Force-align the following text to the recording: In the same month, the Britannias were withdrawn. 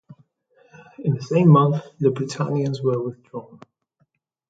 In 1.03 1.13
the 1.13 1.21
same 1.21 1.47
month, 1.49 1.83
the 1.99 2.09
Britannias 2.09 2.81
were 2.81 2.99
withdrawn. 2.99 3.59